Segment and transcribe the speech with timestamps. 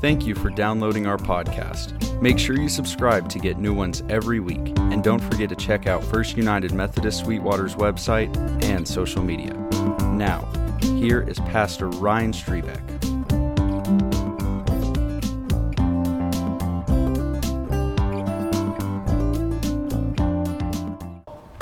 [0.00, 2.20] Thank you for downloading our podcast.
[2.22, 4.72] Make sure you subscribe to get new ones every week.
[4.78, 8.34] And don't forget to check out First United Methodist Sweetwater's website
[8.64, 9.52] and social media.
[10.14, 10.48] Now,
[10.80, 12.99] here is Pastor Ryan Strebeck.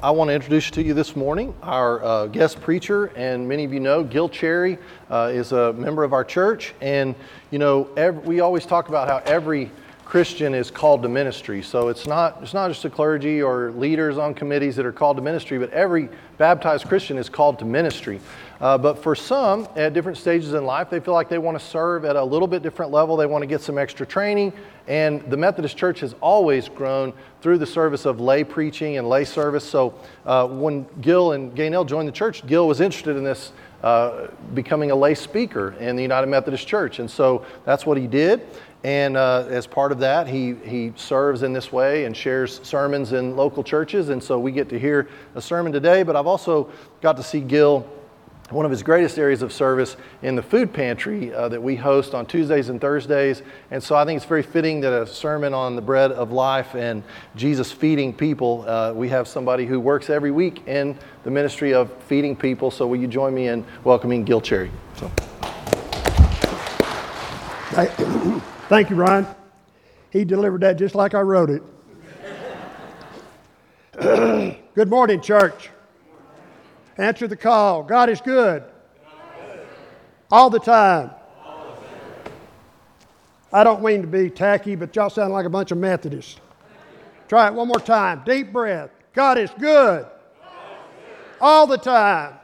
[0.01, 3.73] I want to introduce to you this morning our uh, guest preacher, and many of
[3.73, 4.79] you know Gil Cherry
[5.11, 6.73] uh, is a member of our church.
[6.81, 7.17] And
[7.51, 9.73] you know, every, we always talk about how every
[10.09, 11.63] Christian is called to ministry.
[11.63, 15.19] So it's not it's not just the clergy or leaders on committees that are called
[15.19, 16.09] to ministry, but every
[16.39, 18.19] baptized Christian is called to ministry.
[18.59, 21.65] Uh, but for some, at different stages in life, they feel like they want to
[21.65, 23.19] serve at a little bit different level.
[23.19, 24.55] They want to get some extra training.
[24.87, 29.27] And the Methodist Church has always grown through the service of lay preaching and lay
[29.27, 29.69] service.
[29.69, 29.95] So
[30.25, 34.91] uh, when Gil and Gaynell joined the church, Gil was interested in this uh, becoming
[34.91, 36.99] a lay speaker in the United Methodist Church.
[36.99, 38.43] And so that's what he did.
[38.85, 43.13] And uh, as part of that, he, he serves in this way and shares sermons
[43.13, 44.09] in local churches.
[44.09, 46.03] And so we get to hear a sermon today.
[46.03, 47.89] But I've also got to see Gil
[48.51, 52.15] one of his greatest areas of service in the food pantry uh, that we host
[52.15, 53.43] on Tuesdays and Thursdays.
[53.71, 56.75] And so I think it's very fitting that a sermon on the bread of life
[56.75, 57.03] and
[57.37, 61.93] Jesus feeding people, uh, we have somebody who works every week in the ministry of
[62.05, 62.71] feeding people.
[62.71, 64.71] So will you join me in welcoming Gil Cherry?
[64.97, 65.11] So.
[68.69, 69.27] Thank you, Ryan.
[70.11, 71.63] He delivered that just like I wrote it.
[74.75, 75.71] Good morning, church.
[76.99, 77.85] Answer the call.
[77.85, 78.65] God is good.
[80.31, 81.11] All the time.
[83.53, 86.39] I don't mean to be tacky, but y'all sound like a bunch of Methodists.
[87.29, 88.23] Try it one more time.
[88.27, 88.91] Deep breath.
[89.15, 90.07] God is good.
[91.41, 92.35] All the time.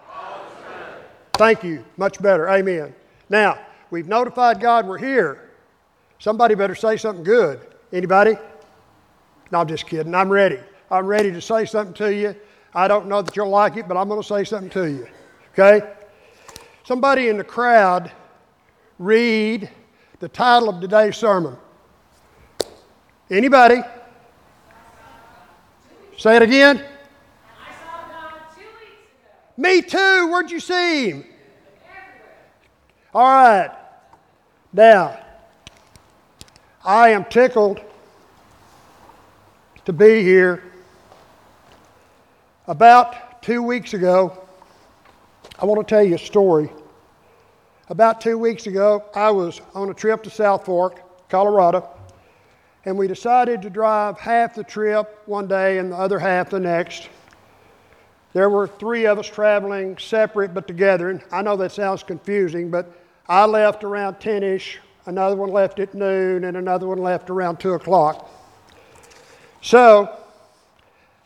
[1.35, 1.85] Thank you.
[1.97, 2.49] Much better.
[2.49, 2.95] Amen.
[3.29, 3.59] Now,
[3.91, 5.51] we've notified God we're here.
[6.21, 7.61] Somebody better say something good.
[7.93, 8.37] Anybody?
[9.51, 10.15] No, I'm just kidding.
[10.15, 10.61] I'm ready.
[10.91, 12.37] I'm ready to say something to you.
[12.75, 15.07] I don't know that you'll like it, but I'm going to say something to you.
[15.53, 15.87] Okay?
[16.83, 18.11] Somebody in the crowd
[18.99, 19.71] read
[20.19, 21.57] the title of today's sermon.
[23.31, 23.81] Anybody?
[26.19, 26.85] Say it again.
[29.57, 30.29] Me too.
[30.31, 31.25] Where'd you see him?
[33.15, 33.71] All right.
[34.73, 35.21] Now,
[36.85, 37.81] I am tickled
[39.85, 40.74] to be here
[42.67, 44.47] about two weeks ago,
[45.59, 46.71] I want to tell you a story.
[47.89, 51.89] About two weeks ago, I was on a trip to South Fork, Colorado,
[52.87, 56.61] and we decided to drive half the trip one day and the other half the
[56.61, 57.09] next.
[58.33, 62.71] There were three of us traveling separate but together, and I know that sounds confusing,
[62.71, 62.91] but
[63.29, 67.61] I left around 10 ish, another one left at noon, and another one left around
[67.61, 68.31] 2 o'clock.
[69.61, 70.24] So,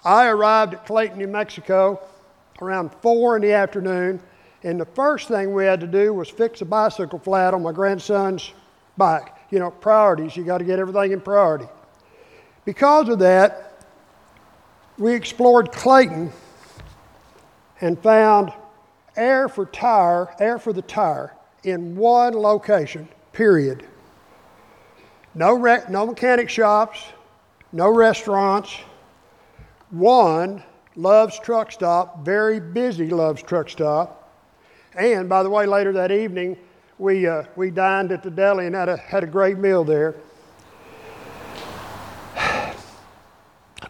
[0.04, 2.00] I arrived at Clayton, New Mexico
[2.60, 4.20] around 4 in the afternoon,
[4.62, 7.72] and the first thing we had to do was fix a bicycle flat on my
[7.72, 8.53] grandson's
[8.97, 9.32] bike.
[9.50, 11.66] You know, priorities, you got to get everything in priority.
[12.64, 13.84] Because of that,
[14.98, 16.32] we explored Clayton
[17.80, 18.53] and found
[19.16, 23.86] air for tire, air for the tire in one location, period.
[25.34, 27.04] No, rec- no mechanic shops,
[27.72, 28.75] no restaurants,
[29.91, 30.62] one,
[30.97, 34.31] Love's Truck Stop, very busy Love's Truck Stop.
[34.94, 36.56] And by the way, later that evening,
[36.99, 40.16] we, uh, we dined at the deli and had a, had a great meal there.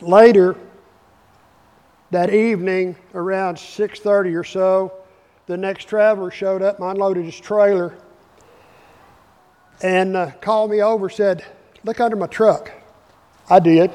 [0.01, 0.57] later
[2.11, 4.93] that evening, around 6.30 or so,
[5.47, 7.95] the next traveler showed up and unloaded his trailer
[9.83, 11.45] and uh, called me over said,
[11.85, 12.71] look under my truck.
[13.49, 13.91] I did.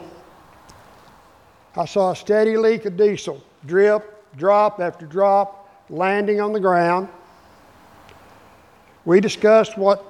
[1.75, 7.09] I saw a steady leak of diesel, drip, drop after drop, landing on the ground.
[9.05, 10.03] We discussed what,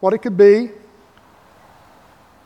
[0.00, 0.70] what it could be,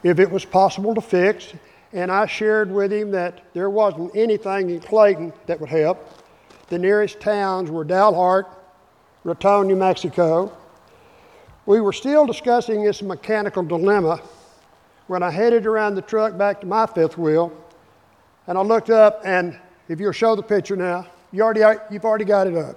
[0.03, 1.53] if it was possible to fix,
[1.93, 6.07] and I shared with him that there wasn't anything in Clayton that would help.
[6.69, 8.47] The nearest towns were Dalhart,
[9.23, 10.53] Raton, New Mexico.
[11.65, 14.21] We were still discussing this mechanical dilemma
[15.07, 17.53] when I headed around the truck back to my fifth wheel
[18.47, 19.59] and I looked up, and
[19.89, 22.77] if you'll show the picture now, you already, you've already got it up.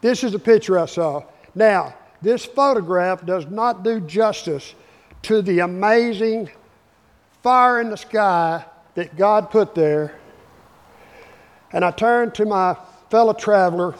[0.00, 1.24] This is a picture I saw.
[1.54, 4.74] Now, this photograph does not do justice
[5.22, 6.50] to the amazing
[7.42, 10.14] fire in the sky that God put there.
[11.72, 12.76] And I turned to my
[13.10, 13.94] fellow traveler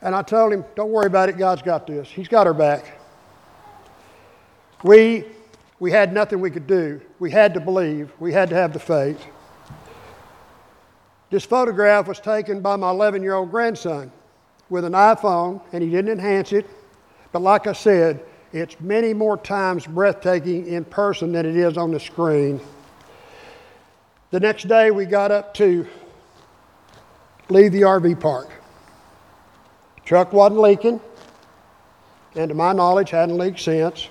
[0.00, 2.08] and I told him, Don't worry about it, God's got this.
[2.08, 2.98] He's got her back.
[4.82, 5.24] We,
[5.82, 7.00] we had nothing we could do.
[7.18, 8.12] We had to believe.
[8.20, 9.20] We had to have the faith.
[11.28, 14.12] This photograph was taken by my 11 year old grandson
[14.70, 16.70] with an iPhone, and he didn't enhance it.
[17.32, 21.90] But like I said, it's many more times breathtaking in person than it is on
[21.90, 22.60] the screen.
[24.30, 25.84] The next day, we got up to
[27.48, 28.50] leave the RV park.
[30.04, 31.00] Truck wasn't leaking,
[32.36, 34.08] and to my knowledge, hadn't leaked since.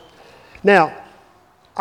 [0.65, 1.00] Now,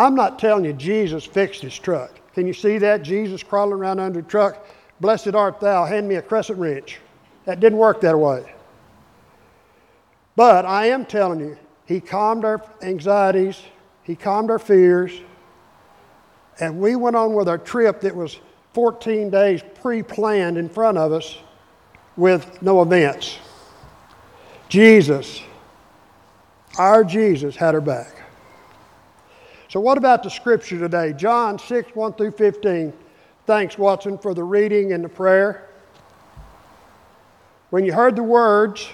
[0.00, 2.18] I'm not telling you Jesus fixed his truck.
[2.32, 3.02] Can you see that?
[3.02, 4.66] Jesus crawling around under the truck.
[4.98, 6.98] Blessed art thou, hand me a crescent wrench.
[7.44, 8.50] That didn't work that way.
[10.36, 13.60] But I am telling you, he calmed our anxieties,
[14.02, 15.20] he calmed our fears,
[16.60, 18.40] and we went on with our trip that was
[18.72, 21.36] 14 days pre planned in front of us
[22.16, 23.38] with no events.
[24.70, 25.42] Jesus,
[26.78, 28.29] our Jesus, had her back.
[29.70, 31.12] So, what about the scripture today?
[31.12, 32.92] John 6, 1 through 15.
[33.46, 35.68] Thanks, Watson, for the reading and the prayer.
[37.70, 38.88] When you heard the words,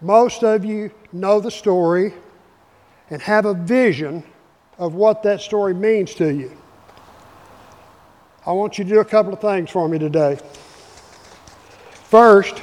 [0.00, 2.12] most of you know the story
[3.08, 4.24] and have a vision
[4.78, 6.56] of what that story means to you.
[8.44, 10.40] I want you to do a couple of things for me today.
[11.92, 12.60] First,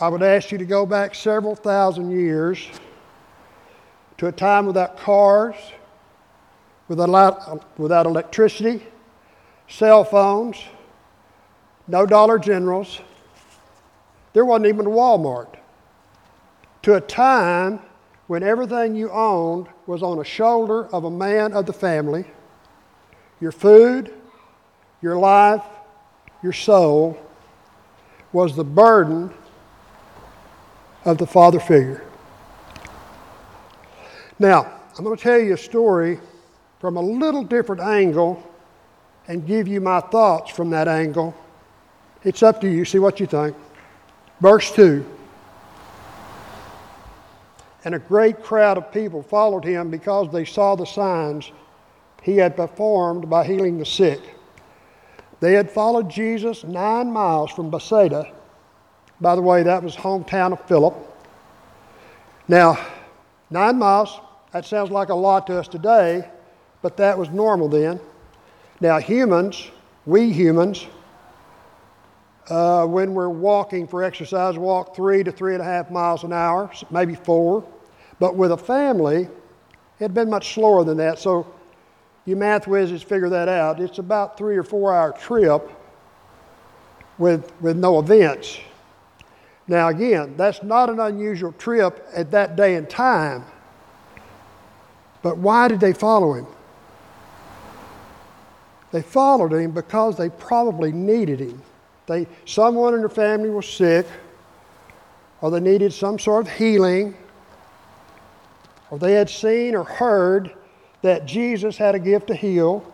[0.00, 2.68] I would ask you to go back several thousand years
[4.20, 5.56] to a time without cars,
[6.88, 8.86] without, without electricity,
[9.66, 10.62] cell phones,
[11.88, 13.00] no Dollar Generals.
[14.34, 15.56] There wasn't even a Walmart.
[16.82, 17.80] To a time
[18.26, 22.26] when everything you owned was on a shoulder of a man of the family
[23.40, 24.12] your food,
[25.00, 25.64] your life,
[26.42, 27.18] your soul
[28.34, 29.32] was the burden
[31.06, 32.04] of the father figure.
[34.40, 36.18] Now, I'm going to tell you a story
[36.80, 38.42] from a little different angle
[39.28, 41.32] and give you my thoughts from that angle.
[42.24, 42.84] It's up to you.
[42.84, 43.54] See what you think.
[44.40, 45.06] Verse 2
[47.84, 51.50] and a great crowd of people followed him because they saw the signs
[52.22, 54.20] he had performed by healing the sick.
[55.40, 58.30] They had followed Jesus nine miles from Bethsaida.
[59.20, 60.94] By the way, that was hometown of Philip.
[62.48, 62.78] Now,
[63.48, 64.20] nine miles,
[64.52, 66.28] that sounds like a lot to us today,
[66.82, 68.00] but that was normal then.
[68.80, 69.70] Now, humans,
[70.06, 70.86] we humans,
[72.48, 76.32] uh, when we're walking for exercise, walk three to three and a half miles an
[76.32, 77.64] hour, maybe four.
[78.18, 79.30] But with a family, it
[79.98, 81.18] had been much slower than that.
[81.18, 81.46] So
[82.24, 83.80] you math whizzes figure that out.
[83.80, 85.70] It's about three or four hour trip
[87.18, 88.58] with, with no events.
[89.68, 93.44] Now, again, that's not an unusual trip at that day and time.
[95.22, 96.46] But why did they follow him?
[98.92, 101.62] They followed him because they probably needed him.
[102.06, 104.06] They, someone in their family was sick,
[105.40, 107.16] or they needed some sort of healing,
[108.90, 110.52] or they had seen or heard
[111.02, 112.84] that Jesus had a gift to heal.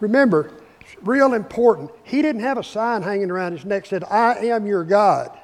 [0.00, 0.52] Remember,
[1.02, 4.66] real important, he didn't have a sign hanging around his neck that said, I am
[4.66, 5.36] your God.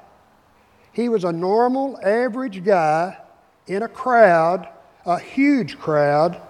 [0.93, 3.19] He was a normal, average guy
[3.67, 4.69] in a crowd,
[5.07, 6.41] a huge crowd,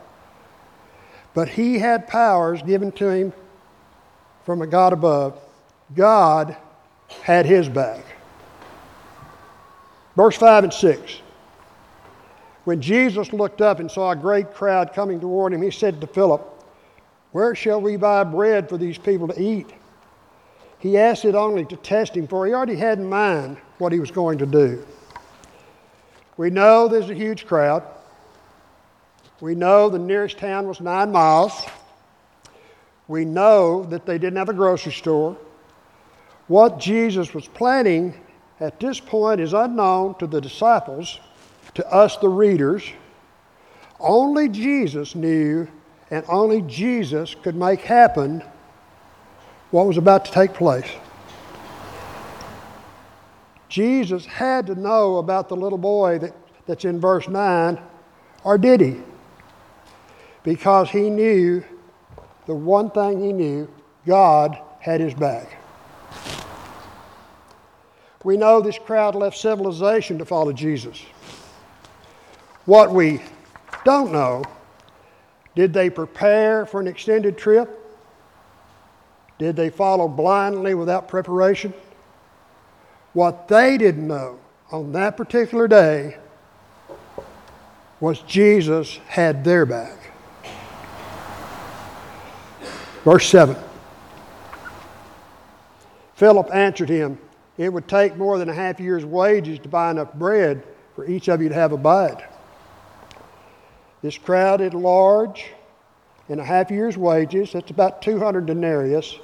[1.34, 3.32] but he had powers given to him
[4.44, 5.38] from a God above.
[5.94, 6.56] God
[7.22, 8.04] had his back.
[10.16, 11.20] Verse 5 and 6.
[12.64, 16.06] When Jesus looked up and saw a great crowd coming toward him, he said to
[16.06, 16.42] Philip,
[17.32, 19.72] Where shall we buy bread for these people to eat?
[20.78, 24.00] He asked it only to test him, for he already had in mind what he
[24.00, 24.84] was going to do.
[26.36, 27.84] We know there's a huge crowd.
[29.42, 31.66] We know the nearest town was nine miles.
[33.08, 35.36] We know that they didn't have a grocery store.
[36.46, 38.14] What Jesus was planning
[38.60, 41.18] at this point is unknown to the disciples,
[41.74, 42.88] to us, the readers.
[43.98, 45.66] Only Jesus knew,
[46.12, 48.44] and only Jesus could make happen
[49.72, 50.88] what was about to take place.
[53.68, 56.32] Jesus had to know about the little boy that,
[56.68, 57.80] that's in verse 9,
[58.44, 59.00] or did he?
[60.42, 61.62] Because he knew
[62.46, 63.68] the one thing he knew
[64.06, 65.58] God had his back.
[68.24, 71.00] We know this crowd left civilization to follow Jesus.
[72.64, 73.20] What we
[73.84, 74.44] don't know,
[75.54, 77.78] did they prepare for an extended trip?
[79.38, 81.74] Did they follow blindly without preparation?
[83.12, 84.38] What they didn't know
[84.70, 86.16] on that particular day
[88.00, 90.01] was Jesus had their back.
[93.04, 93.56] Verse 7.
[96.14, 97.18] Philip answered him,
[97.58, 100.62] It would take more than a half year's wages to buy enough bread
[100.94, 102.22] for each of you to have a bite.
[104.02, 105.46] This crowd at large
[106.28, 109.18] in a half year's wages, that's about 200 denarius,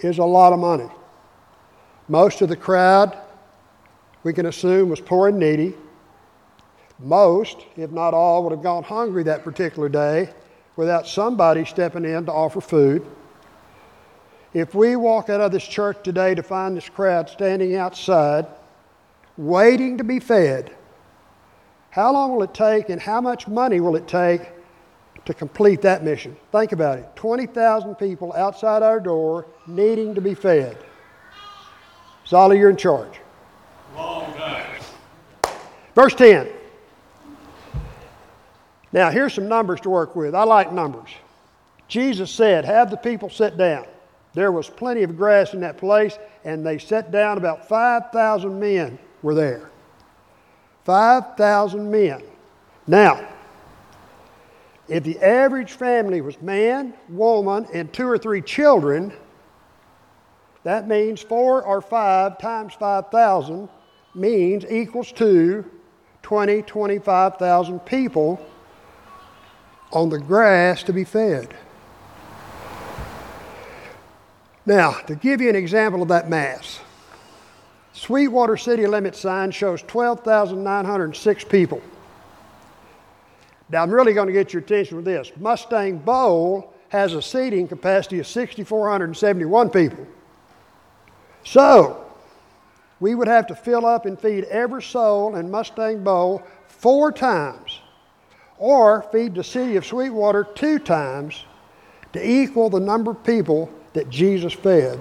[0.00, 0.88] is a lot of money.
[2.08, 3.16] Most of the crowd,
[4.22, 5.74] we can assume, was poor and needy.
[6.98, 10.30] Most, if not all, would have gone hungry that particular day
[10.76, 13.06] without somebody stepping in to offer food.
[14.54, 18.46] If we walk out of this church today to find this crowd standing outside,
[19.36, 20.74] waiting to be fed,
[21.90, 24.50] how long will it take and how much money will it take
[25.24, 26.36] to complete that mission?
[26.50, 30.76] Think about it 20,000 people outside our door needing to be fed.
[32.26, 33.20] Zolly, you're in charge.
[33.96, 34.80] Long time.
[35.94, 36.48] Verse 10.
[38.92, 40.34] Now, here's some numbers to work with.
[40.34, 41.08] I like numbers.
[41.88, 43.86] Jesus said, Have the people sit down.
[44.34, 47.38] There was plenty of grass in that place, and they sat down.
[47.38, 49.70] About 5,000 men were there.
[50.84, 52.22] 5,000 men.
[52.86, 53.26] Now,
[54.88, 59.12] if the average family was man, woman, and two or three children,
[60.64, 63.68] that means four or five times 5,000
[64.14, 65.64] means equals to
[66.22, 68.40] 20, 25,000 people
[69.92, 71.54] on the grass to be fed.
[74.64, 76.80] Now, to give you an example of that mass,
[77.92, 81.82] Sweetwater city limit sign shows 12,906 people.
[83.68, 85.32] Now, I'm really going to get your attention with this.
[85.36, 90.06] Mustang Bowl has a seating capacity of 6,471 people.
[91.44, 92.04] So,
[93.00, 97.80] we would have to fill up and feed every soul in Mustang Bowl four times,
[98.62, 101.44] or feed the city of Sweetwater two times
[102.12, 105.00] to equal the number of people that Jesus fed.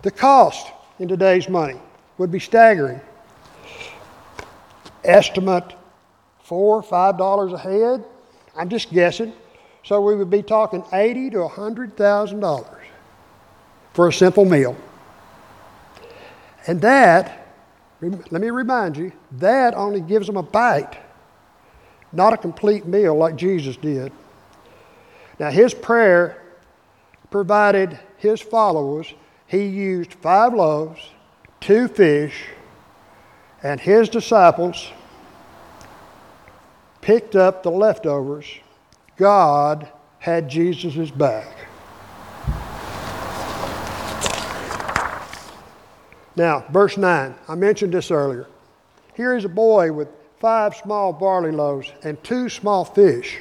[0.00, 1.78] The cost in today's money
[2.16, 2.98] would be staggering.
[5.04, 5.74] Estimate
[6.42, 8.02] four, five dollars a head.
[8.56, 9.34] I'm just guessing.
[9.82, 12.86] So we would be talking eighty to a hundred thousand dollars
[13.92, 14.74] for a simple meal.
[16.66, 17.48] And that,
[18.00, 20.96] let me remind you, that only gives them a bite,
[22.14, 24.12] not a complete meal like Jesus did.
[25.38, 26.40] Now his prayer
[27.30, 29.12] provided his followers
[29.46, 31.00] he used five loaves,
[31.60, 32.46] two fish,
[33.62, 34.90] and his disciples
[37.00, 38.46] picked up the leftovers.
[39.16, 41.56] God had Jesus' back.
[46.36, 48.46] Now, verse 9, I mentioned this earlier.
[49.14, 50.08] Here is a boy with
[50.44, 53.38] five small barley loaves and two small fish.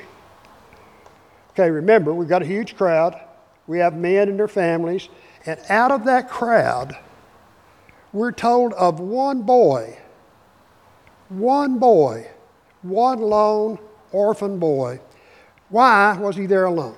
[1.49, 3.19] Okay, remember, we've got a huge crowd.
[3.67, 5.09] We have men and their families.
[5.45, 6.95] And out of that crowd,
[8.13, 9.99] we're told of one boy,
[11.27, 12.25] one boy,
[12.83, 13.79] one lone
[14.13, 15.01] orphan boy.
[15.67, 16.95] Why was he there alone?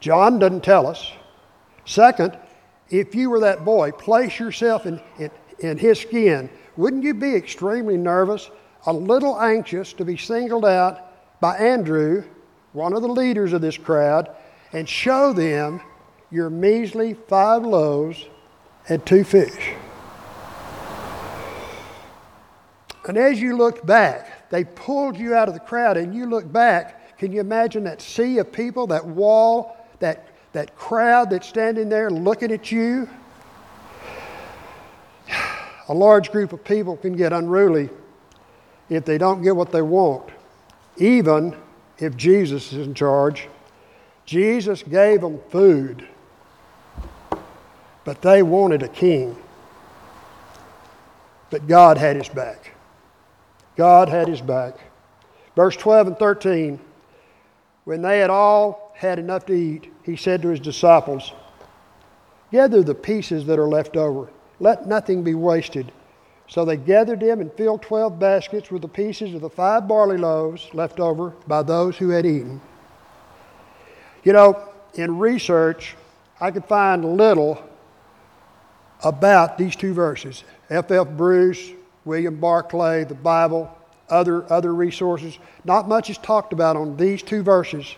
[0.00, 1.12] John doesn't tell us.
[1.84, 2.36] Second,
[2.90, 6.50] if you were that boy, place yourself in, in, in his skin.
[6.78, 8.52] Wouldn't you be extremely nervous,
[8.86, 12.22] a little anxious to be singled out by Andrew,
[12.72, 14.30] one of the leaders of this crowd,
[14.72, 15.80] and show them
[16.30, 18.24] your measly five loaves
[18.88, 19.72] and two fish.
[23.08, 26.50] And as you looked back, they pulled you out of the crowd, and you look
[26.52, 27.18] back.
[27.18, 32.08] Can you imagine that sea of people, that wall, that, that crowd that's standing there
[32.08, 33.08] looking at you?
[35.88, 37.88] A large group of people can get unruly
[38.88, 40.30] if they don't get what they want,
[40.96, 41.56] even
[41.98, 43.48] if Jesus is in charge.
[44.26, 46.06] Jesus gave them food.
[48.04, 49.36] But they wanted a king.
[51.50, 52.74] But God had his back.
[53.76, 54.74] God had his back.
[55.56, 56.78] Verse 12 and 13
[57.84, 61.32] When they had all had enough to eat, he said to his disciples,
[62.50, 64.28] Gather the pieces that are left over,
[64.60, 65.92] let nothing be wasted.
[66.48, 70.16] So they gathered them and filled twelve baskets with the pieces of the five barley
[70.16, 72.60] loaves left over by those who had eaten.
[74.24, 75.94] You know, in research,
[76.40, 77.62] I could find little
[79.04, 80.44] about these two verses.
[80.70, 80.90] F.
[80.90, 81.08] F.
[81.08, 81.70] Bruce,
[82.04, 83.70] William Barclay, the Bible,
[84.08, 85.38] other, other resources.
[85.64, 87.96] Not much is talked about on these two verses.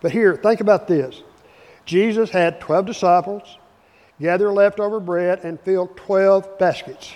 [0.00, 1.22] But here, think about this
[1.84, 3.58] Jesus had 12 disciples,
[4.20, 7.12] gathered leftover bread, and fill 12 baskets.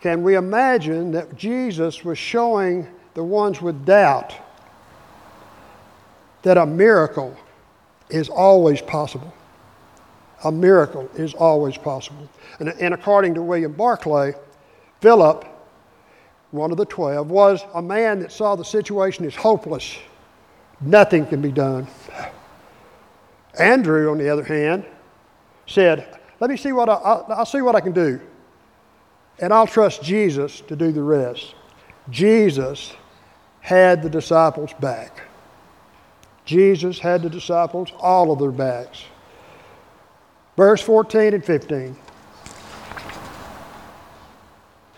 [0.00, 4.34] can we imagine that Jesus was showing the ones with doubt
[6.42, 7.36] that a miracle
[8.08, 9.32] is always possible?
[10.44, 12.28] A miracle is always possible.
[12.60, 14.34] And, and according to William Barclay,
[15.00, 15.44] Philip,
[16.52, 19.96] one of the twelve, was a man that saw the situation as hopeless.
[20.80, 21.86] Nothing can be done.
[23.58, 24.84] Andrew, on the other hand,
[25.66, 28.20] said, Let me see what I, I'll, I'll see what I can do.
[29.38, 31.54] And I'll trust Jesus to do the rest.
[32.10, 32.94] Jesus
[33.60, 35.22] had the disciples back.
[36.44, 39.04] Jesus had the disciples all of their backs.
[40.56, 41.96] Verse 14 and 15.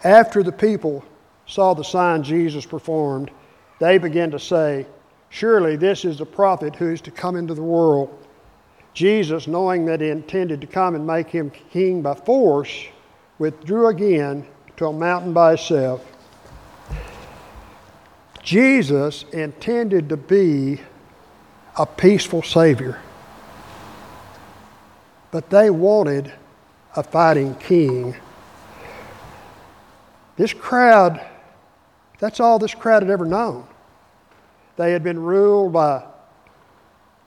[0.04, 1.04] After the people
[1.46, 3.30] saw the sign Jesus performed,
[3.80, 4.86] they began to say,
[5.30, 8.26] Surely this is the prophet who is to come into the world.
[8.98, 12.86] Jesus, knowing that he intended to come and make him king by force,
[13.38, 14.44] withdrew again
[14.76, 16.04] to a mountain by himself.
[18.42, 20.80] Jesus intended to be
[21.78, 23.00] a peaceful Savior,
[25.30, 26.32] but they wanted
[26.96, 28.16] a fighting king.
[30.34, 31.24] This crowd,
[32.18, 33.64] that's all this crowd had ever known.
[34.74, 36.02] They had been ruled by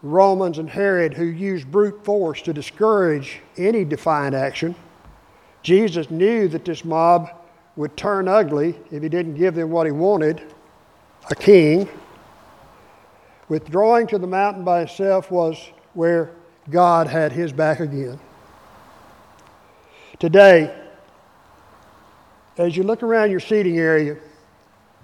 [0.01, 4.75] Romans and Herod who used brute force to discourage any defiant action.
[5.63, 7.29] Jesus knew that this mob
[7.75, 10.41] would turn ugly if he didn't give them what he wanted
[11.29, 11.87] a king.
[13.47, 15.57] Withdrawing to the mountain by himself was
[15.93, 16.31] where
[16.69, 18.19] God had his back again.
[20.19, 20.75] Today,
[22.57, 24.17] as you look around your seating area,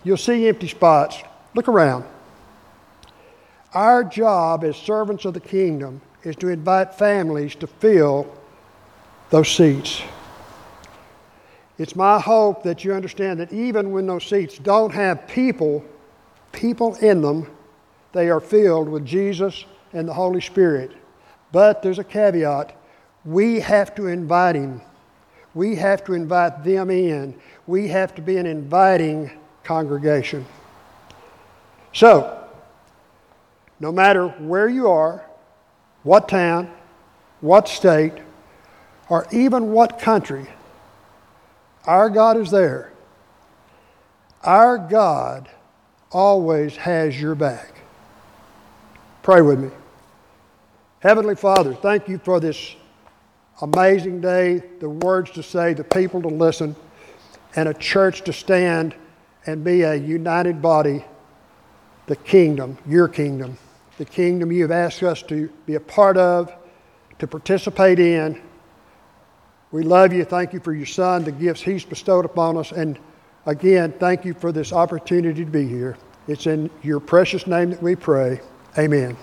[0.03, 1.17] you'll see empty spots.
[1.55, 2.05] Look around.
[3.73, 8.33] Our job as servants of the kingdom is to invite families to fill
[9.29, 10.01] those seats.
[11.77, 15.85] It's my hope that you understand that even when those seats don't have people,
[16.51, 17.47] people in them,
[18.13, 20.91] they are filled with Jesus and the Holy Spirit.
[21.51, 22.75] But there's a caveat.
[23.25, 24.81] We have to invite Him.
[25.53, 27.35] We have to invite them in.
[27.67, 29.29] We have to be an inviting
[29.63, 30.45] congregation.
[31.93, 32.36] So,
[33.79, 35.25] no matter where you are,
[36.03, 36.71] what town,
[37.41, 38.13] what state,
[39.09, 40.47] or even what country,
[41.85, 42.91] our God is there.
[44.43, 45.49] Our God
[46.11, 47.73] always has your back.
[49.23, 49.69] Pray with me.
[50.99, 52.75] Heavenly Father, thank you for this
[53.61, 56.75] amazing day, the words to say, the people to listen,
[57.55, 58.95] and a church to stand
[59.45, 61.03] and be a united body,
[62.07, 63.57] the kingdom, your kingdom,
[63.97, 66.53] the kingdom you have asked us to be a part of,
[67.19, 68.41] to participate in.
[69.71, 70.23] We love you.
[70.23, 72.71] Thank you for your son, the gifts he's bestowed upon us.
[72.71, 72.99] And
[73.45, 75.97] again, thank you for this opportunity to be here.
[76.27, 78.39] It's in your precious name that we pray.
[78.77, 79.17] Amen.